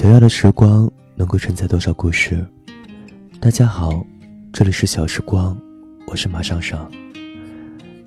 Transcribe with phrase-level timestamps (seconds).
[0.00, 2.46] 想要的时光能够承载多少故事？
[3.40, 4.06] 大家好，
[4.52, 5.58] 这里是小时光，
[6.06, 6.88] 我是马上上。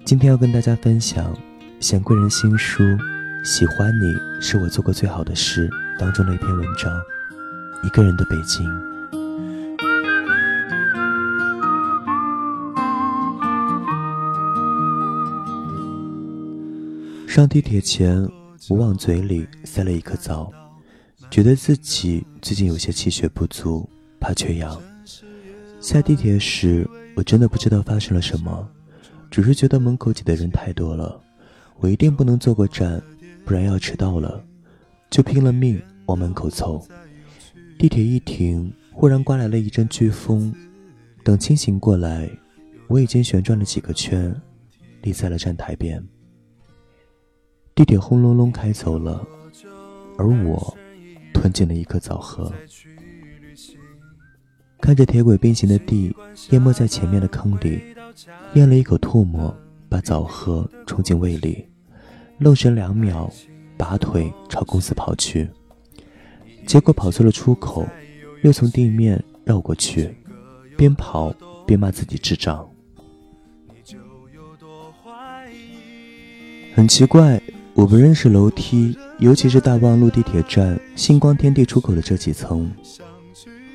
[0.05, 1.37] 今天要跟大家分享
[1.81, 2.81] 贤贵人新书
[3.43, 5.69] 《喜欢你是我做过最好的事》
[5.99, 6.89] 当中的一篇文章。
[7.83, 8.65] 一个人的北京。
[17.27, 18.25] 上地铁前，
[18.69, 20.49] 我往嘴里塞了一颗枣，
[21.31, 24.77] 觉得自己最近有些气血不足，怕缺氧。
[25.79, 26.85] 下地铁时，
[27.15, 28.67] 我真的不知道发生了什么，
[29.31, 31.21] 只是觉得门口挤的人太多了，
[31.79, 33.01] 我一定不能坐过站，
[33.45, 34.43] 不然要迟到了，
[35.09, 36.85] 就拼了命往门口凑。
[37.79, 40.53] 地铁一停，忽然刮来了一阵飓风，
[41.23, 42.29] 等清醒过来，
[42.89, 44.35] 我已经旋转了几个圈，
[45.01, 46.05] 立在了站台边。
[47.73, 49.25] 地铁轰隆隆开走了，
[50.17, 50.77] 而我
[51.41, 52.53] 吞进了一颗枣核。
[54.79, 56.15] 看着铁轨并行的地
[56.51, 57.81] 淹没在前面的坑里，
[58.53, 59.55] 咽了一口唾沫，
[59.89, 61.65] 把枣核冲进胃里，
[62.37, 63.27] 愣神两秒，
[63.75, 65.49] 拔腿朝公司跑去。
[66.67, 67.87] 结果跑错了出口，
[68.43, 70.15] 又从地面绕过去，
[70.77, 71.33] 边跑
[71.65, 72.69] 边骂自己智障。
[76.75, 77.41] 很奇怪。
[77.73, 82.69] 我不认识楼梯，尤其是大望路地铁站星光天地出口的这几层。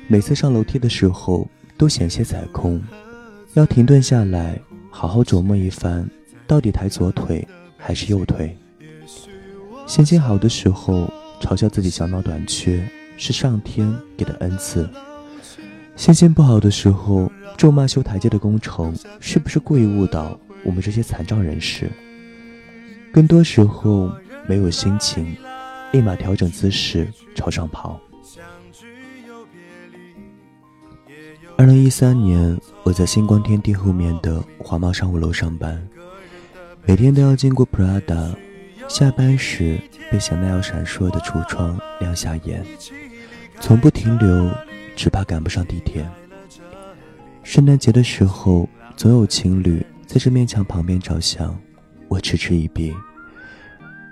[0.07, 2.81] 每次上楼梯的时候都险些踩空，
[3.55, 4.59] 要停顿下来，
[4.89, 6.07] 好好琢磨一番，
[6.45, 8.55] 到底抬左腿还是右腿。
[9.87, 12.87] 心情好的时候，嘲笑自己小脑短缺
[13.17, 14.85] 是上天给的恩赐；
[15.95, 21.89] 心情不好的时候，咒骂修台阶的工程是不是故意误导我们这些残障人士。
[23.17, 24.11] 更多时候
[24.47, 25.35] 没有心情，
[25.91, 27.99] 立马调整姿势朝上跑。
[31.57, 35.83] 二零一三年，我在星光天地后面的华贸商务楼上班，
[36.85, 38.35] 每天都要经过 Prada，
[38.87, 39.79] 下班时
[40.11, 42.63] 被香奈儿闪烁的橱窗亮瞎眼，
[43.59, 44.51] 从不停留，
[44.95, 46.07] 只怕赶不上地铁。
[47.41, 51.59] 圣诞节的时候，总有情侣在这面墙旁边照相。
[52.09, 52.95] 我嗤嗤以鼻，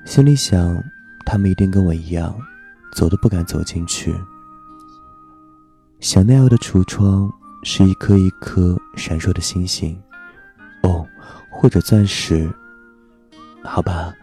[0.06, 0.82] 心里想，
[1.26, 2.34] 他们一定跟我一样，
[2.94, 4.16] 走都不敢走进去。
[6.00, 7.30] 香奈儿的橱窗
[7.64, 10.00] 是一颗一颗闪烁的星星，
[10.84, 11.06] 哦，
[11.50, 12.48] 或者钻石。
[13.64, 14.14] 好吧，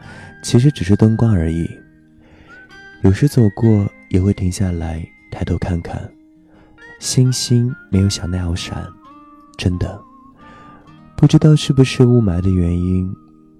[0.45, 1.69] 其实只是灯光而已。
[3.03, 6.09] 有时走过也会停下来抬头看看，
[7.01, 8.87] 星星没有香奈儿闪，
[9.59, 10.01] 真的，
[11.17, 13.13] 不知道是不是雾霾的原因。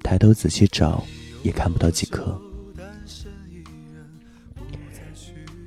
[0.05, 1.05] 抬头仔细找，
[1.43, 2.41] 也看不到几颗。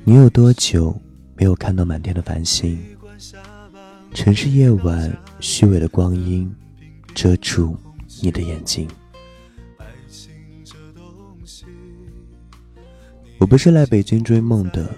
[0.04, 1.00] 你有多久
[1.36, 2.80] 没有看到满天的繁星？
[4.14, 6.54] 城市夜晚虚伪的光阴，
[7.14, 7.76] 遮住
[8.22, 8.88] 你的眼睛。
[13.38, 14.90] 我不是来北京追梦的。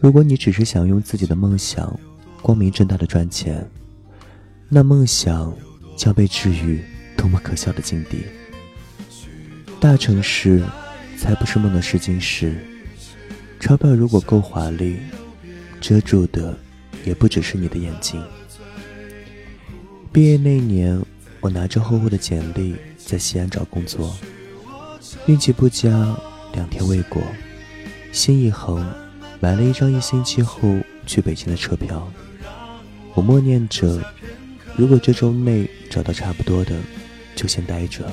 [0.00, 1.98] 如果你只是想用自己的梦想
[2.40, 3.68] 光明正大的赚钱，
[4.68, 5.54] 那梦想
[5.96, 6.82] 将被置于
[7.16, 8.18] 多么可笑的境地！
[9.78, 10.62] 大城市
[11.16, 12.56] 才不是梦的试金石，
[13.60, 14.96] 钞票如果够华丽，
[15.80, 16.58] 遮住的
[17.04, 18.22] 也不只是你的眼睛。
[20.12, 21.00] 毕业那年，
[21.40, 24.16] 我拿着厚厚的简历在西安找工作，
[25.26, 26.16] 运气不佳，
[26.52, 27.22] 两天未果，
[28.12, 28.84] 心一横，
[29.40, 30.74] 买了一张一星期后
[31.06, 32.10] 去北京的车票。
[33.14, 34.02] 我默念着，
[34.74, 36.74] 如果这周内找到差不多的，
[37.34, 38.10] 就先待着。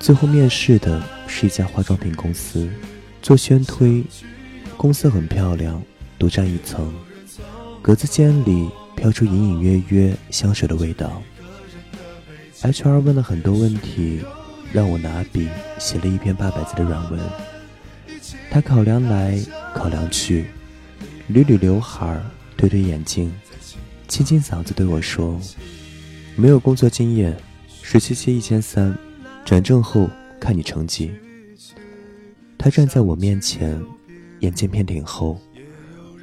[0.00, 2.68] 最后面试的是一家化妆品公司，
[3.20, 4.02] 做宣推。
[4.78, 5.80] 公司很漂亮，
[6.18, 6.90] 独占一层，
[7.82, 11.22] 格子间里飘出隐隐约约香水的味道。
[12.62, 14.22] HR 问了很多问题，
[14.72, 17.20] 让我拿笔写了一篇八百字的软文。
[18.50, 19.38] 他考量来
[19.74, 20.46] 考量去，
[21.30, 22.18] 捋捋刘海，
[22.56, 23.30] 推推眼镜，
[24.08, 25.38] 清清嗓子对我说
[26.36, 27.36] ：“没有工作经验，
[27.82, 28.96] 实习期一千三。”
[29.44, 30.08] 转正后
[30.38, 31.10] 看你成绩。
[32.56, 33.82] 他站在我面前，
[34.40, 35.40] 眼镜片顶后，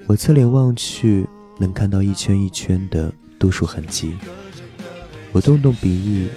[0.06, 1.26] 我侧脸望去，
[1.60, 4.16] 能看到一圈一圈的度数痕迹。
[5.32, 6.28] 我动动鼻翼，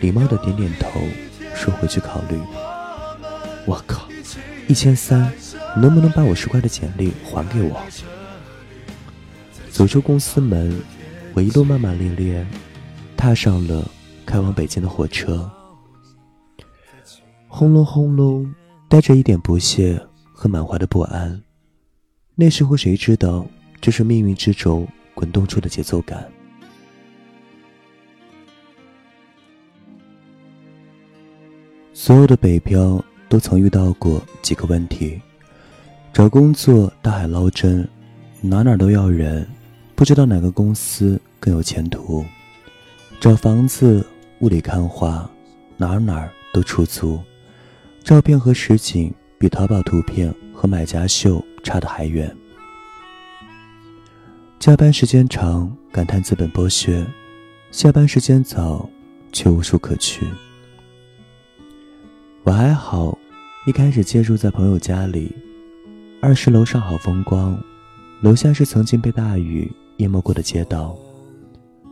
[0.00, 1.00] 礼貌的点点头，
[1.54, 2.38] 说回去考虑。
[3.66, 4.08] 我靠，
[4.68, 5.32] 一千三，
[5.76, 7.82] 能不能把我十块的简历还给我？
[9.70, 10.80] 走出公司门，
[11.34, 12.46] 我一路骂骂咧咧，
[13.16, 13.90] 踏上了
[14.24, 15.50] 开往北京的火车。
[17.58, 18.54] 轰隆轰隆，
[18.86, 19.98] 带着一点不屑
[20.30, 21.42] 和满怀的不安，
[22.34, 23.46] 那时候谁知道
[23.80, 26.30] 这是命运之轴滚动出的节奏感？
[31.94, 35.18] 所有的北漂都曾遇到过几个问题：
[36.12, 37.88] 找工作大海捞针，
[38.42, 39.48] 哪哪都要人，
[39.94, 42.22] 不知道哪个公司更有前途；
[43.18, 44.06] 找房子
[44.40, 45.26] 雾里看花，
[45.78, 47.18] 哪哪都出租，
[48.06, 52.30] 照片和实景比淘宝图片和买家秀差得还远；
[54.60, 57.04] 加班时间长，感叹资本剥削；
[57.72, 58.88] 下班时间早，
[59.32, 60.24] 却无处可去。
[62.44, 63.18] 我还好，
[63.66, 65.34] 一开始借住在朋友家里，
[66.22, 67.60] 二十楼上好风光，
[68.20, 70.96] 楼下是曾经被大雨淹没过的街道。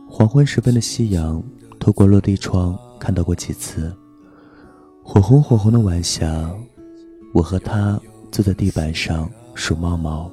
[0.07, 1.43] 黄昏时分的夕阳，
[1.77, 3.93] 透过落地窗看到过几次。
[5.07, 6.51] 火红火红的晚霞，
[7.31, 10.31] 我和他坐在地板上数猫毛，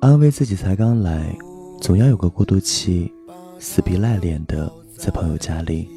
[0.00, 1.34] 安慰自己才刚来，
[1.80, 3.10] 总要有个过渡期，
[3.58, 5.88] 死皮赖脸的在朋友家里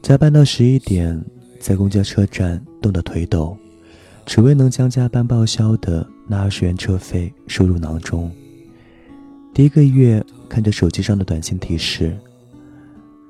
[0.00, 1.20] 加班到十一点。
[1.58, 3.58] 在公交车站冻得腿抖，
[4.24, 8.30] 只为能将加班报销的那二十元车费收入囊中。
[9.52, 12.16] 第一个月看着手机上的短信提示，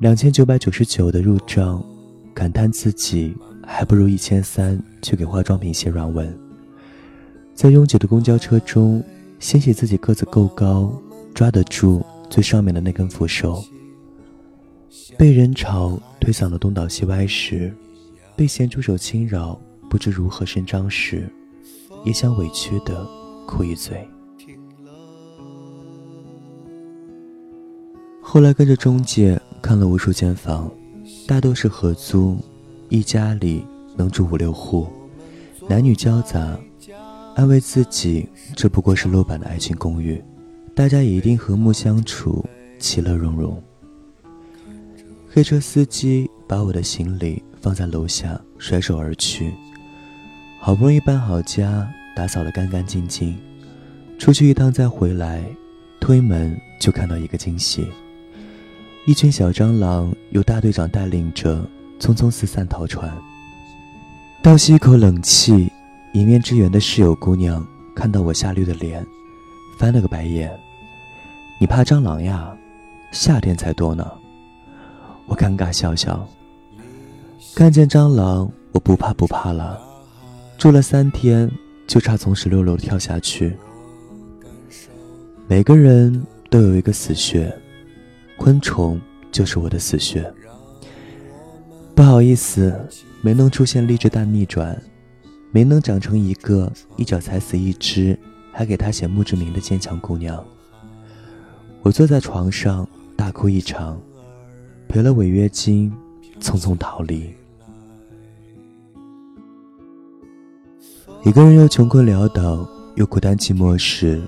[0.00, 1.82] 两千九百九十九的入账，
[2.38, 3.36] 感叹自己
[3.66, 6.32] 还不如一千三去给化妆品写软文。
[7.52, 9.02] 在拥挤的公交车中，
[9.40, 10.92] 欣喜自己个子够高，
[11.34, 12.00] 抓得住
[12.30, 13.60] 最上面的那根扶手。
[15.16, 17.74] 被人潮推搡的东倒西歪时。
[18.36, 21.28] 被咸猪手轻扰，不知如何伸张时，
[22.04, 23.04] 也想委屈的
[23.48, 24.08] 哭一嘴。
[28.22, 30.70] 后来跟着中介看了无数间房，
[31.28, 32.38] 大多是合租，
[32.88, 33.62] 一家里
[33.98, 34.88] 能住五六户，
[35.68, 36.58] 男女交杂。
[37.36, 38.26] 安慰自己，
[38.56, 40.24] 这不过是落版的爱情公寓，
[40.74, 42.42] 大家也一定和睦相处，
[42.78, 43.62] 其乐融融。
[45.30, 47.42] 黑车司机把我的行李。
[47.60, 49.52] 放在楼下，甩手而去。
[50.60, 53.36] 好不容易搬好家，打扫得干干净净，
[54.16, 55.44] 出去一趟再回来，
[56.00, 57.88] 推门就看到一个惊喜：
[59.08, 61.66] 一群小蟑螂由大队长带领着，
[61.98, 63.10] 匆匆四散逃窜。
[64.42, 65.72] 倒吸一口冷气，
[66.12, 67.66] 一面之缘的室友姑娘
[67.96, 69.02] 看到我吓绿的脸，
[69.78, 70.54] 翻了个白眼
[71.58, 72.54] ：“你怕蟑螂呀？
[73.10, 74.06] 夏天才多呢。”
[75.26, 76.28] 我尴尬笑笑。
[77.54, 79.80] 看见蟑螂，我不怕不怕了。
[80.58, 81.50] 住了三天，
[81.86, 83.56] 就差从十六楼跳下去。
[85.46, 87.50] 每个人都有一个死穴，
[88.38, 88.98] 昆虫
[89.30, 90.32] 就是我的死穴。
[91.94, 92.72] 不好意思，
[93.20, 94.80] 没能出现励志大逆转，
[95.50, 98.16] 没能长成一个一脚踩死一只，
[98.52, 100.42] 还给他写墓志铭的坚强姑娘。
[101.82, 104.00] 我坐在床上大哭一场，
[104.88, 105.92] 赔了违约金，
[106.40, 107.34] 匆匆逃离。
[111.24, 114.22] 一个人又穷困潦倒，又孤单寂寞时，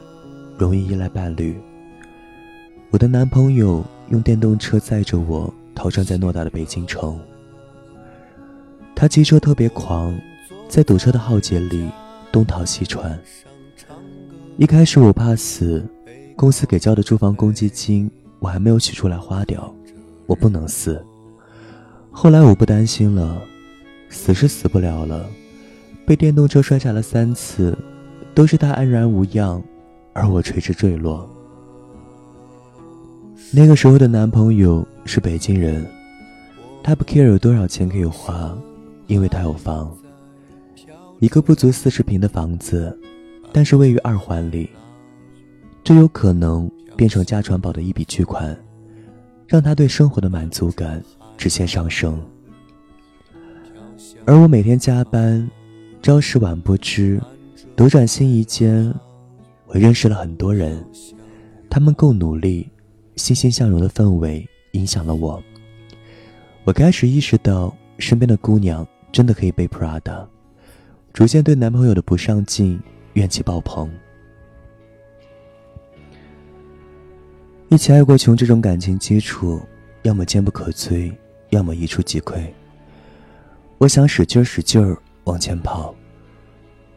[0.59, 1.57] 容易依赖伴侣。
[2.91, 7.19] 我的男朋友用电动车载着我，逃窜在偌大的北京城。
[8.95, 10.15] 他骑车特别狂，
[10.69, 11.89] 在堵车的浩劫里
[12.31, 13.19] 东逃西窜。
[14.57, 15.83] 一开始我怕死，
[16.37, 19.73] 公司给交的住房公积金我还没有取出来花掉，
[20.27, 21.03] 我不能死。
[22.11, 23.41] 后来我不担心了，
[24.09, 25.31] 死是死不了了。
[26.05, 27.79] 被电动车摔下了三次，
[28.35, 29.63] 都是他安然无恙，
[30.13, 31.31] 而我垂直坠落。
[33.53, 35.85] 那个时候的男朋友是北京人，
[36.85, 38.57] 他不 care 有多少钱可以花，
[39.09, 39.93] 因为他有房，
[41.19, 42.97] 一个不足四十平的房子，
[43.53, 44.71] 但是位于二环里，
[45.83, 48.57] 这有可能变成家传宝的一笔巨款，
[49.49, 51.03] 让他对生活的满足感
[51.37, 52.23] 直线上升。
[54.25, 55.49] 而我每天加班。
[56.03, 57.21] 朝十晚不知，
[57.77, 58.91] 斗转星移间，
[59.67, 60.83] 我认识了很多人，
[61.69, 62.67] 他们够努力，
[63.17, 65.43] 欣欣向荣的氛围影响了我。
[66.65, 70.27] 我开始意识到，身边的姑娘真的可以背 Prada，
[71.13, 72.81] 逐渐对男朋友的不上进
[73.15, 73.91] 怨气爆棚。
[77.69, 79.61] 一起爱过穷这种感情基础，
[80.03, 81.13] 要么坚不可摧，
[81.51, 82.45] 要么一触即溃。
[83.79, 84.97] 我想使劲使劲儿。
[85.25, 85.95] 往前跑，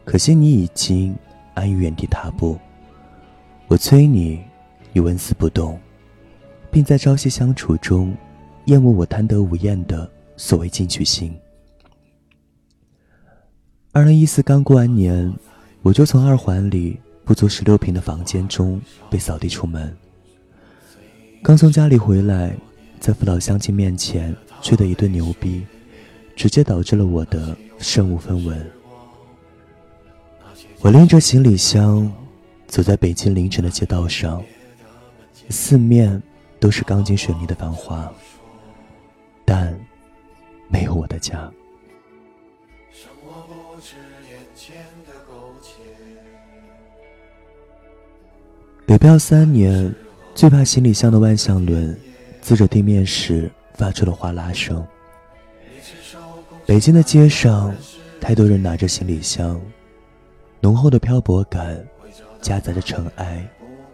[0.04, 1.14] 可惜你已经
[1.52, 2.58] 安于原地踏步。
[3.68, 4.42] 我催你，
[4.94, 5.78] 你纹丝不动，
[6.74, 8.12] 并在朝夕相处中
[8.64, 11.32] 厌恶我贪得无厌的所谓进取心。
[13.92, 15.32] 二零一四刚过完年，
[15.82, 19.96] 我就从二环里不足十六平的房间中被扫地出门。
[21.44, 22.56] 刚从家里回来，
[22.98, 25.64] 在父老乡亲面前吹的一顿牛逼，
[26.34, 28.68] 直接导致了我的身无分文。
[30.80, 32.12] 我拎着行李箱，
[32.66, 34.42] 走在北京凌晨的街道上，
[35.48, 36.20] 四面
[36.64, 38.10] 都是钢筋水泥的繁华，
[39.44, 39.78] 但
[40.66, 41.52] 没有我的家。
[48.86, 49.94] 北漂三年。
[50.34, 51.96] 最怕行李箱的万向轮
[52.40, 54.84] 滋着地面时发出的哗啦声。
[56.66, 57.72] 北京的街上，
[58.20, 59.60] 太多人拿着行李箱，
[60.60, 61.86] 浓厚的漂泊感
[62.40, 63.46] 夹杂着尘埃，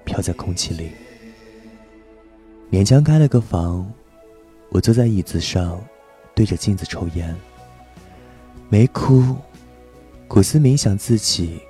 [0.04, 0.92] 飘在空气里。
[2.70, 3.90] 勉强开了个房，
[4.70, 5.80] 我坐在椅子上，
[6.34, 7.34] 对着镜子抽烟，
[8.68, 9.36] 没哭，
[10.28, 11.60] 苦思冥想自己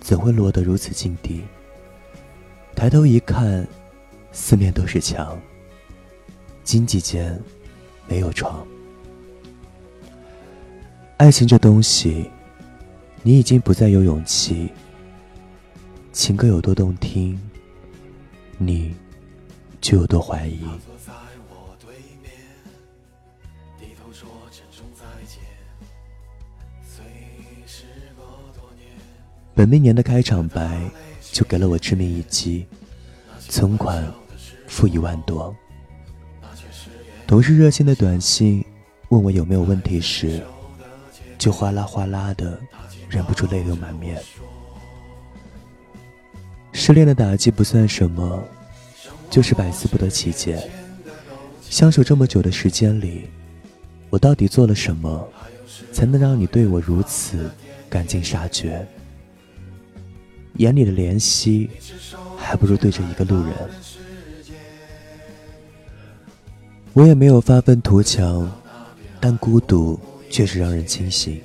[0.00, 1.42] 怎会落得如此境地。
[2.74, 3.66] 抬头一看。
[4.38, 5.40] 四面都是墙，
[6.62, 7.40] 经济间
[8.06, 8.66] 没有床。
[11.16, 12.30] 爱情这东西，
[13.22, 14.70] 你已经不再有勇气。
[16.12, 17.40] 情歌有多动听，
[18.58, 18.94] 你
[19.86, 20.66] 就有多怀疑。
[29.54, 30.80] 本命年的开场白
[31.20, 32.66] 就给了我致命一击，
[33.38, 34.04] 存款。
[34.66, 35.54] 负一万多。
[37.24, 38.64] 同事热心的短信
[39.10, 40.44] 问我有没有问题时，
[41.38, 42.58] 就哗啦哗啦的，
[43.08, 44.20] 忍不住泪流满面。
[46.72, 48.42] 失恋的打击不算什么，
[49.30, 50.70] 就是百思不得其解。
[51.68, 53.24] 相处这么久的时间里，
[54.08, 55.28] 我到底做了什么，
[55.92, 57.50] 才能让你对我如此
[57.88, 58.86] 赶尽杀绝？
[60.54, 61.68] 眼里的怜惜，
[62.36, 63.52] 还不如对着一个路人。
[66.94, 68.50] 我也没有发愤图强，
[69.20, 71.38] 但孤独确实让人清醒。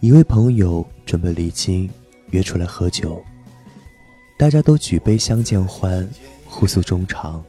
[0.00, 1.90] 一位朋友准备离京，
[2.30, 3.22] 约出来喝酒，
[4.38, 6.08] 大家都举杯相见欢，
[6.58, 7.40] 互诉衷肠，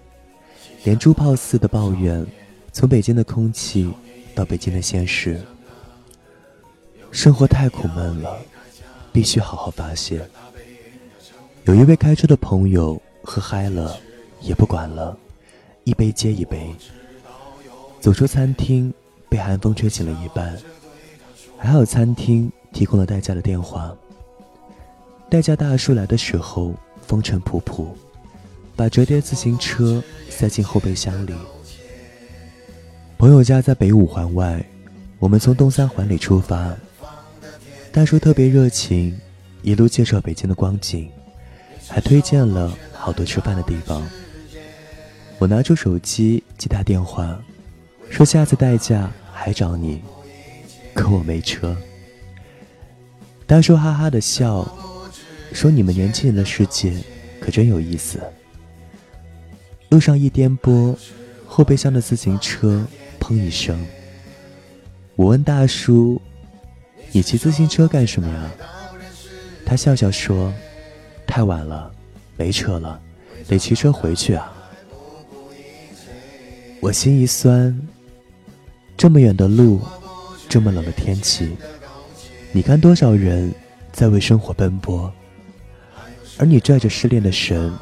[0.83, 2.23] 连珠炮似的抱怨，
[2.71, 3.91] 从北京的空气
[4.35, 5.41] 到北京的现实，
[7.09, 8.37] 生活太苦闷了，
[9.11, 10.23] 必须好好发泄。
[11.63, 13.99] 有一位开车的朋友喝嗨了，
[14.41, 15.17] 也不管了。
[15.85, 16.71] 一杯接一杯，
[17.99, 18.93] 走出餐厅，
[19.27, 20.55] 被寒风吹醒了一半。
[21.57, 23.91] 还好餐厅提供了代驾的电话。
[25.31, 26.75] 代驾大叔来的时候
[27.07, 27.87] 风尘仆仆，
[28.79, 31.33] 把折叠自行车塞进后备箱里。
[33.17, 34.63] 朋友家在北五环外，
[35.19, 36.73] 我们从东三环里出发。
[37.91, 39.19] 大叔特别热情，
[39.63, 41.11] 一路介绍北京的光景，
[41.89, 44.01] 还推荐了好多吃饭的地方。
[45.39, 47.37] 我拿出手机接他电话，
[48.09, 50.01] 说下次代驾还找你，
[50.93, 51.75] 可我没车。
[53.45, 54.65] 大叔哈哈的笑，
[55.51, 56.93] 说你们年轻人的世界
[57.41, 58.21] 可真有意思。
[59.89, 60.95] 路上一颠簸，
[61.45, 62.85] 后备箱的自行车
[63.19, 63.83] 砰一声。
[65.15, 66.21] 我问大叔
[67.11, 68.51] ：“你骑自行车干什么呀？”
[69.65, 70.53] 他笑笑说
[71.25, 71.91] ：“太晚了，
[72.37, 72.99] 没车了，
[73.47, 74.53] 得骑车回去啊。”
[76.81, 77.77] 我心一酸，
[78.95, 79.81] 这么远的路，
[80.47, 81.49] 这么冷的天气，
[82.51, 83.51] 你看多少人
[83.91, 85.11] 在为生活奔波，
[86.37, 87.73] 而你拽着失恋的神，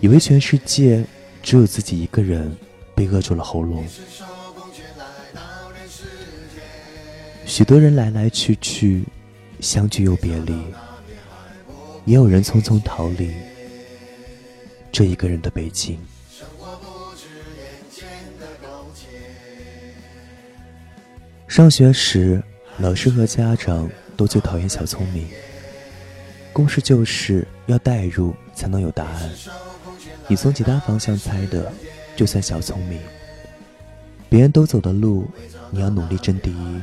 [0.00, 1.04] 以为全世界
[1.42, 2.54] 只有自己一个人
[2.94, 3.84] 被扼住了喉咙。
[7.46, 9.04] 许多人来来去去，
[9.60, 10.52] 相聚又别离，
[12.04, 13.32] 也有人匆匆逃离
[14.92, 15.98] 这一个人的北京。
[21.48, 22.40] 上学时，
[22.78, 25.26] 老师和家长都最讨厌小聪明。
[26.52, 29.30] 公式就是要代入才能有答案，
[30.28, 31.72] 你从其他方向猜的，
[32.16, 32.98] 就算小聪明。
[34.28, 35.26] 别人都走的路，
[35.70, 36.80] 你要努力争第一。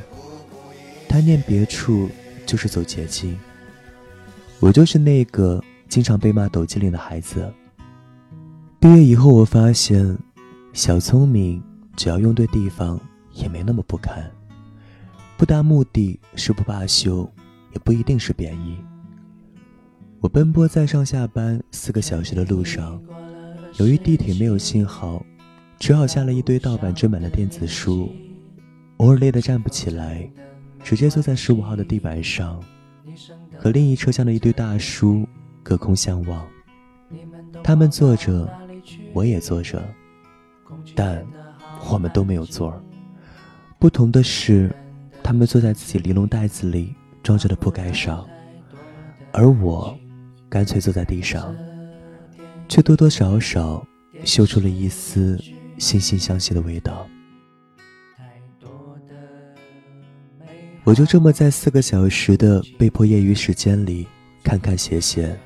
[1.08, 2.10] 贪念别处，
[2.46, 3.40] 就是走捷径。
[4.60, 7.52] 我就是那个经常被骂抖机灵的孩子。
[8.80, 10.18] 毕业以后，我发现，
[10.74, 11.64] 小聪明
[11.96, 13.00] 只要用对地方，
[13.32, 14.30] 也没那么不堪。
[15.38, 17.32] 不达目的誓不罢休，
[17.72, 18.78] 也不一定是贬义。
[20.20, 23.00] 我奔波在上下班四个小时的路上，
[23.76, 25.24] 由于地铁没有信号，
[25.78, 28.12] 只好下了一堆盗版正版的电子书。
[28.98, 30.28] 偶尔累得站不起来，
[30.84, 32.60] 直接坐在十五号的地板上，
[33.60, 35.28] 和另一车厢的一堆大叔
[35.62, 36.48] 隔空相望。
[37.64, 38.50] 他们坐着，
[39.14, 39.84] 我也坐着，
[40.96, 41.24] 但
[41.92, 42.82] 我们都没有座儿。
[43.78, 44.76] 不同的是，
[45.22, 48.28] 他们坐在自己玲珑袋子里装着的铺盖上，
[49.32, 49.96] 而我
[50.50, 51.56] 干脆坐在地上，
[52.68, 53.86] 却多多少少
[54.24, 55.38] 嗅出了一丝
[55.78, 57.08] 惺惺相惜的味道。
[60.84, 64.08] 我就这么在四个小时的被迫业余时间里
[64.42, 65.38] 看看写写，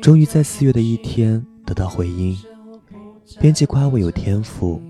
[0.00, 2.38] 终于在四月的一天得到回音。
[3.40, 4.80] 编辑夸我有天赋，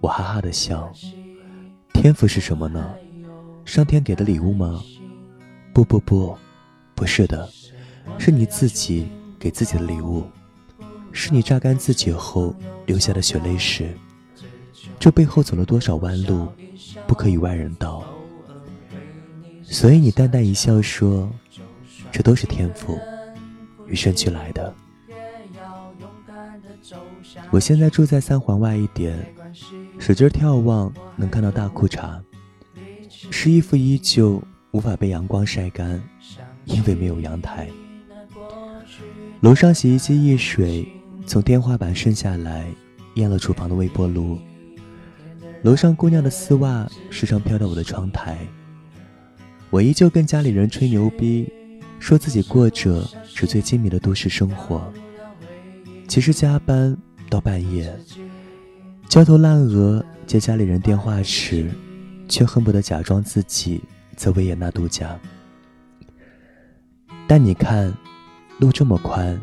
[0.00, 0.92] 我哈哈的笑。
[1.94, 2.92] 天赋是什么呢？
[3.64, 4.82] 上天给的礼物吗？
[5.72, 6.36] 不不不，
[6.96, 7.48] 不是的，
[8.16, 10.24] 是你自己给自己的礼物，
[11.12, 12.54] 是你榨干自己后
[12.86, 13.92] 留下的血泪史。
[14.98, 16.48] 这背后走了多少弯路，
[17.06, 18.04] 不可与外人道。
[19.62, 21.30] 所以你淡淡一笑说
[22.10, 22.98] ：“这都是天赋，
[23.86, 24.74] 与生俱来的。”
[27.50, 29.14] 我现在住在三环外一点，
[29.98, 32.18] 使劲眺望能看到大裤衩，
[33.30, 36.02] 湿衣服依旧无法被阳光晒干，
[36.64, 37.68] 因为没有阳台。
[39.40, 40.86] 楼上洗衣机溢水
[41.24, 42.66] 从天花板渗下来，
[43.14, 44.36] 淹了厨房的微波炉。
[45.62, 48.36] 楼上姑娘的丝袜时常飘到我的窗台。
[49.70, 51.48] 我依旧跟家里人吹牛逼，
[52.00, 54.92] 说自己过着纸醉金迷的都市生活。
[56.08, 56.96] 其实加班
[57.30, 57.96] 到半夜，
[59.08, 61.70] 焦头烂额接家里人电话时，
[62.28, 63.80] 却恨不得假装自己
[64.16, 65.16] 在维也纳度假。
[67.28, 67.94] 但你看，
[68.58, 69.40] 路这么宽，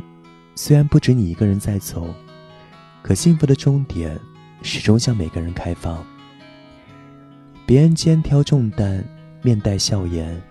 [0.55, 2.13] 虽然不止你一个人在走，
[3.01, 4.19] 可幸福的终点
[4.62, 6.05] 始终向每个人开放。
[7.65, 9.03] 别人肩挑重担。
[9.41, 10.41] 面带笑颜，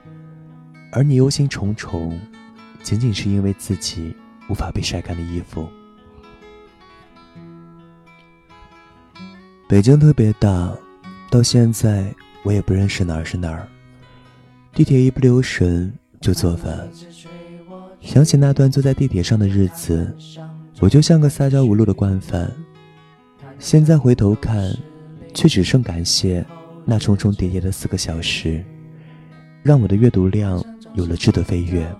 [0.92, 2.16] 而你忧心忡忡，
[2.80, 4.14] 仅仅是因为自己
[4.49, 5.68] 无法被晒干的衣服。
[9.66, 10.72] 北京特别大，
[11.29, 13.66] 到现在我也不认识哪儿是哪儿。
[14.72, 16.88] 地铁一不留神就做饭。
[18.05, 20.14] 想起那段坐在地铁上的日子，
[20.79, 22.51] 我就像个撒娇无路的惯犯。
[23.59, 24.73] 现在回头看，
[25.33, 26.45] 却只剩感谢
[26.85, 28.62] 那重重叠叠的四个小时。
[29.62, 30.62] 让我的阅读量
[30.93, 31.90] 有了质的飞跃。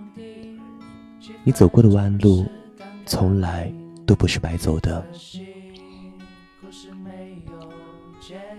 [1.43, 2.47] 你走过的弯路，
[3.07, 3.73] 从来
[4.07, 5.05] 都不是白走的。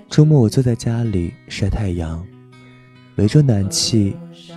[0.09, 2.25] 周末我坐在家里晒太阳，
[3.17, 4.15] 围着暖气，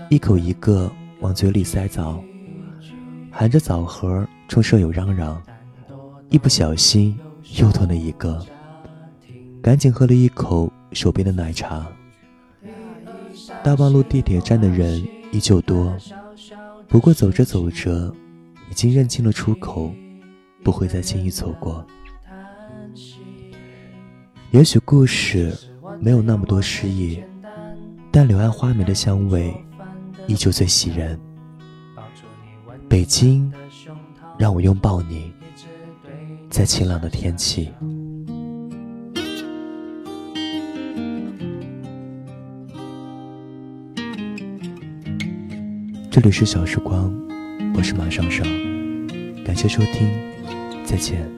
[0.09, 2.23] 一口一个往嘴里塞枣，
[3.39, 5.41] 含着枣核冲舍友嚷嚷，
[6.29, 7.17] 一不小心
[7.61, 8.45] 又吞了一个，
[9.63, 11.87] 赶紧喝了一口手边的奶茶。
[13.63, 15.97] 大望路地铁站的人依旧多，
[16.89, 18.13] 不过走着走着，
[18.73, 19.95] 已经认清了出口，
[20.65, 21.87] 不会再轻易错过。
[24.51, 25.57] 也许故事
[26.01, 27.23] 没有那么多诗意，
[28.11, 29.55] 但柳暗花明的香味
[30.27, 31.17] 依旧最喜人。
[32.89, 33.53] 北京，
[34.39, 35.31] 让我拥抱你，
[36.49, 37.71] 在晴朗的天气。
[46.11, 47.13] 这里是小时光，
[47.77, 48.47] 我是马上上，
[49.45, 50.09] 感谢收听，
[50.85, 51.38] 再见。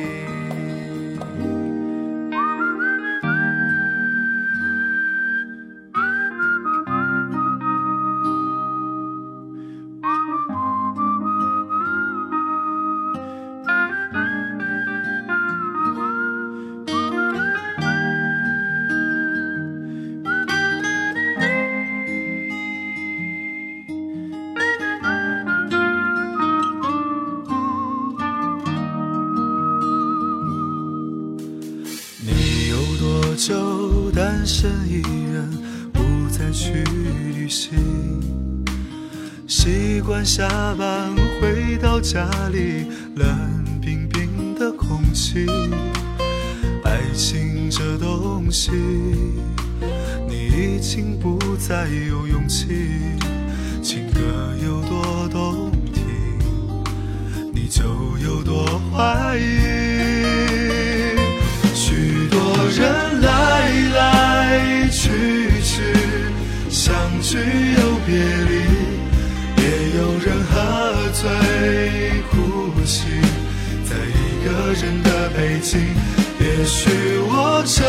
[42.11, 43.25] 家里，冷
[43.81, 45.45] 冰冰的空气。
[46.83, 48.69] 爱情这东西，
[50.27, 52.67] 你已经不再有勇气。
[53.81, 54.19] 情歌
[54.61, 56.03] 有多动听，
[57.53, 57.85] 你就
[58.21, 59.45] 有多怀疑。
[61.73, 62.41] 许多
[62.75, 65.07] 人来来去
[65.63, 65.81] 去，
[66.67, 68.17] 相聚又别
[68.49, 68.51] 离，
[69.63, 69.63] 也
[69.95, 71.29] 有人喝醉
[74.81, 75.79] 真的北京。
[76.39, 76.89] 也许
[77.29, 77.85] 我成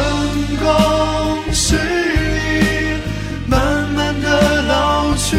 [0.60, 0.66] 功
[1.50, 3.00] 失意，
[3.46, 5.38] 慢慢的老去，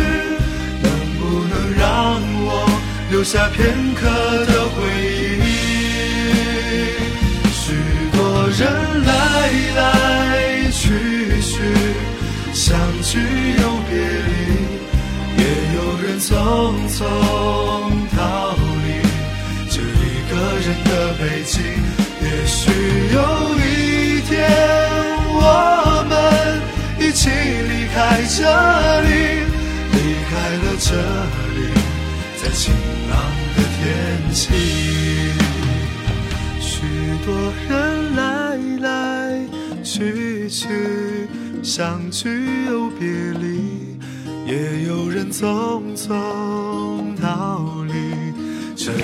[0.81, 0.89] 能
[1.19, 2.49] 不能让我
[3.11, 3.61] 留下片
[3.93, 4.01] 刻
[4.47, 4.75] 的回
[5.37, 5.45] 忆？
[7.53, 7.61] 许
[8.11, 8.17] 多
[8.57, 8.61] 人
[9.05, 9.13] 来
[9.75, 10.81] 来去
[11.39, 11.53] 去，
[12.51, 13.19] 相聚
[13.61, 13.93] 又别
[14.25, 14.33] 离，
[15.37, 15.43] 也
[15.75, 16.31] 有人匆
[16.89, 16.97] 匆
[21.23, 21.63] 北京，
[22.21, 22.69] 也许
[23.13, 23.17] 有
[23.55, 24.45] 一天
[25.29, 26.11] 我们
[26.99, 28.43] 一起离开这
[29.03, 29.07] 里，
[29.93, 29.97] 离
[30.29, 30.91] 开了这
[31.55, 31.59] 里，
[32.41, 32.75] 在晴
[33.09, 33.11] 朗
[33.55, 33.79] 的天
[34.33, 34.41] 气。
[36.59, 36.73] 许
[37.25, 37.31] 多
[37.69, 37.71] 人
[38.17, 39.39] 来来。
[39.81, 40.67] 去去，
[41.61, 43.07] 相聚又别
[43.39, 43.97] 离，
[44.45, 47.93] 也有人匆匆逃离。
[48.75, 49.03] 这里